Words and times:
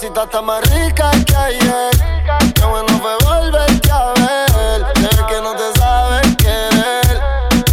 Bebecita 0.00 0.24
está 0.24 0.40
más 0.40 0.62
rica 0.70 1.10
que 1.26 1.36
ayer. 1.36 1.90
Qué 2.54 2.64
bueno 2.64 2.88
fue 3.02 3.14
volverte 3.22 3.90
a 3.90 4.14
ver. 4.14 4.86
Sé 4.96 5.24
que 5.28 5.42
no 5.42 5.54
te 5.54 5.78
sabes 5.78 6.36
querer. 6.36 7.20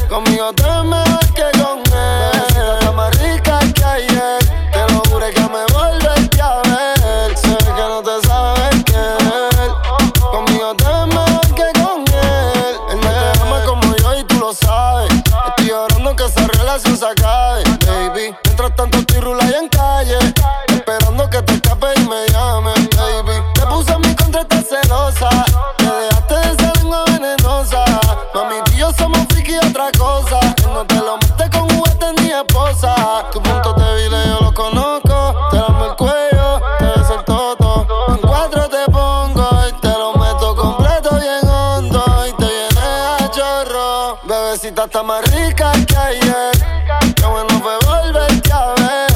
Conmigo 0.09 0.51
te 0.51 0.63
mejor 0.83 1.25
que 1.33 1.45
con 1.57 1.79
él. 1.79 2.31
Bebecita 2.33 2.79
está 2.79 2.91
más 2.91 3.17
rica 3.21 3.59
que 3.73 3.83
ayer. 3.85 4.39
Te 4.73 4.93
lo 4.93 4.99
juro 5.09 5.25
que 5.33 5.39
me 5.39 5.65
volverte 5.73 6.41
a 6.41 6.61
ver. 6.63 7.37
Sé 7.37 7.55
que 7.55 7.85
no 7.87 8.03
te 8.03 8.27
sabes 8.27 8.83
querer. 8.83 9.71
Conmigo 10.19 10.75
te 10.75 11.05
mejor 11.15 11.55
que 11.55 11.79
con 11.79 12.01
él. 12.13 12.75
Él 12.91 12.99
no 12.99 13.09
te 13.09 13.41
ama 13.41 13.63
como 13.65 13.95
yo 13.95 14.17
y 14.17 14.23
tú 14.25 14.37
lo 14.37 14.53
sabes. 14.53 15.13
Estoy 15.13 15.71
orando 15.71 16.13
que 16.13 16.25
esa 16.25 16.45
relación 16.45 16.97
se 16.97 17.05
acabe, 17.05 17.63
baby. 17.85 18.35
Mientras 18.43 18.75
tanto 18.75 18.96
esposa. 32.87 33.29
Tu 33.31 33.41
punto 33.41 33.73
débil 33.73 34.11
yo 34.11 34.39
lo 34.41 34.53
conozco. 34.53 35.47
Te 35.51 35.57
damos 35.57 35.89
el 35.89 35.95
cuello, 35.95 36.61
te 36.79 36.85
beso 36.85 37.15
el 37.19 37.25
toto. 37.25 37.87
En 38.09 38.17
cuatro 38.17 38.69
te 38.69 38.91
pongo 38.91 39.49
y 39.67 39.71
te 39.81 39.89
lo 39.89 40.13
meto 40.13 40.55
completo 40.55 41.09
bien 41.19 41.49
hondo. 41.49 42.03
Y 42.27 42.33
te 42.33 42.45
viene 42.45 42.87
a 43.19 43.29
chorro. 43.31 44.19
Bebecita 44.23 44.85
está 44.85 45.03
más 45.03 45.23
rica 45.31 45.71
que 45.87 45.97
ayer. 45.97 47.13
Qué 47.15 47.25
bueno 47.25 47.49
fue 47.61 47.77
volverte 47.85 48.51
a 48.53 48.73
ver. 48.75 49.06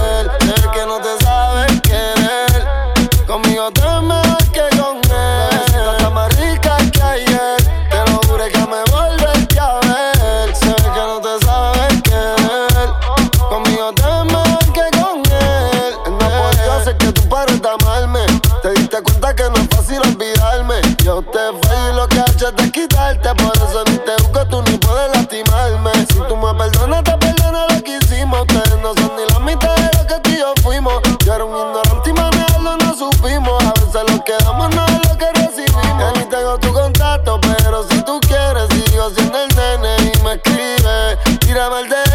Es 22.47 22.55
de 22.55 22.71
quitarte. 22.71 23.29
Por 23.35 23.55
eso 23.55 23.83
ni 23.87 23.97
te 23.99 24.15
busco, 24.23 24.45
tú 24.47 24.61
ni 24.63 24.77
puedes 24.77 25.15
lastimarme. 25.15 25.91
Si 26.09 26.19
tú 26.27 26.35
me 26.35 26.53
perdonas, 26.53 27.03
te 27.03 27.17
perdono 27.17 27.67
lo 27.69 27.83
que 27.83 27.97
hicimos. 27.97 28.41
Ustedes 28.41 28.79
no 28.81 28.93
son 28.95 29.11
ni 29.15 29.31
la 29.31 29.39
mitad 29.39 29.75
de 29.75 29.97
lo 29.97 30.07
que 30.07 30.19
tú 30.21 30.29
y 30.31 30.37
yo 30.37 30.53
fuimos. 30.63 31.01
Yo 31.23 31.33
era 31.33 31.45
un 31.45 31.55
ignorante 31.55 32.09
y 32.09 32.13
manejarlo 32.13 32.77
no 32.77 32.95
supimos. 32.95 33.63
A 33.63 33.73
veces 33.73 34.11
lo 34.11 34.23
que 34.23 34.33
damos 34.43 34.73
no 34.75 34.85
es 34.85 35.09
lo 35.09 35.17
que 35.17 35.31
recibimos. 35.33 35.83
Ya 35.99 36.11
ni 36.13 36.25
tengo 36.29 36.57
tu 36.57 36.73
contacto, 36.73 37.39
pero 37.41 37.83
si 37.89 38.01
tú 38.03 38.19
quieres, 38.21 38.67
sigo 38.85 39.09
siendo 39.11 39.37
el 39.37 39.55
nene 39.55 39.95
y 40.13 40.23
me 40.23 40.33
escribe. 40.33 41.17
Tírame 41.39 41.81
el 41.81 41.89
DM, 41.89 42.10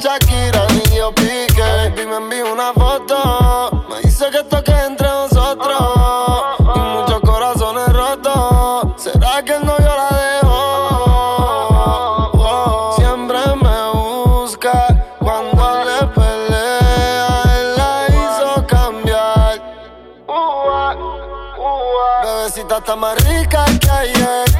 Shakira 0.00 0.66
ni 0.68 0.96
yo 0.96 1.12
pique. 1.12 1.92
Me 2.06 2.16
envío 2.16 2.50
una 2.50 2.72
foto. 2.72 3.84
Me 3.90 4.00
dice 4.00 4.30
que 4.30 4.38
esto 4.38 4.64
que 4.64 4.72
entre 4.72 5.06
nosotros. 5.06 5.78
Y 6.74 6.78
muchos 6.78 7.20
corazones 7.20 7.92
rotos. 7.92 8.94
¿Será 8.96 9.42
que 9.44 9.56
el 9.56 9.66
novio 9.66 9.94
la 9.94 10.08
dejó? 10.16 10.56
Siempre 12.96 13.40
me 13.62 13.90
busca 13.92 14.86
cuando 15.18 15.84
le 15.84 16.06
pelea. 16.06 17.42
Él 17.58 17.76
la 17.76 18.06
hizo 18.08 18.66
cambiar. 18.66 19.60
Bebecita 22.24 22.78
está 22.78 22.96
más 22.96 23.22
rica 23.26 23.66
que 23.78 23.90
ayer. 23.90 24.50